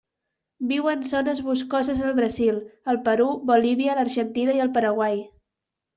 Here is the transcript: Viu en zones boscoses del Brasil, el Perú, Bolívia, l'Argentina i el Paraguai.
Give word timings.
Viu 0.69 0.87
en 0.93 1.03
zones 1.09 1.41
boscoses 1.49 2.01
del 2.05 2.17
Brasil, 2.21 2.57
el 2.95 2.99
Perú, 3.09 3.27
Bolívia, 3.53 3.99
l'Argentina 4.01 4.57
i 4.61 4.65
el 4.67 4.73
Paraguai. 4.79 5.23